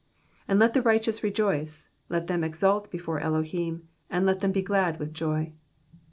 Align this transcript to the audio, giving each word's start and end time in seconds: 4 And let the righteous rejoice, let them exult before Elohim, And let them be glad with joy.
4 0.45 0.45
And 0.47 0.59
let 0.59 0.73
the 0.73 0.81
righteous 0.81 1.21
rejoice, 1.21 1.89
let 2.09 2.25
them 2.25 2.43
exult 2.43 2.89
before 2.89 3.19
Elohim, 3.19 3.87
And 4.09 4.25
let 4.25 4.39
them 4.39 4.51
be 4.51 4.63
glad 4.63 4.97
with 4.97 5.13
joy. 5.13 5.53